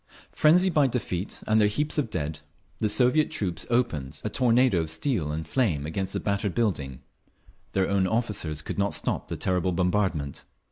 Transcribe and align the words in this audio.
Frenzied 0.31 0.73
by 0.73 0.87
defeat 0.87 1.43
and 1.45 1.61
their 1.61 1.67
heaps 1.67 1.99
of 1.99 2.09
dead, 2.09 2.39
the 2.79 2.89
Soviet 2.89 3.29
troops 3.29 3.67
opened 3.69 4.19
a 4.23 4.31
tornado 4.31 4.79
of 4.81 4.89
steel 4.89 5.31
and 5.31 5.47
flame 5.47 5.85
against 5.85 6.13
the 6.13 6.19
battered 6.19 6.55
building. 6.55 7.01
Their 7.73 7.87
own 7.87 8.07
officers 8.07 8.63
could 8.63 8.79
not 8.79 8.95
stop 8.95 9.27
the 9.27 9.37
terrible 9.37 9.73
bombardment. 9.73 10.43